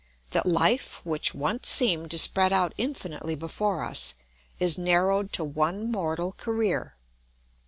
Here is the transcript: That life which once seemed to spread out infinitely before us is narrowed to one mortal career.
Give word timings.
That 0.31 0.47
life 0.47 0.99
which 1.05 1.35
once 1.35 1.69
seemed 1.69 2.09
to 2.09 2.17
spread 2.17 2.51
out 2.51 2.73
infinitely 2.75 3.35
before 3.35 3.83
us 3.83 4.15
is 4.59 4.75
narrowed 4.75 5.31
to 5.33 5.43
one 5.43 5.91
mortal 5.91 6.31
career. 6.31 6.95